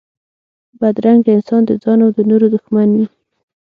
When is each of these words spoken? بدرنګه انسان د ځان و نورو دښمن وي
بدرنګه 0.79 1.31
انسان 1.33 1.61
د 1.65 1.71
ځان 1.83 1.99
و 2.01 2.09
نورو 2.29 2.47
دښمن 2.55 2.87
وي 2.97 3.05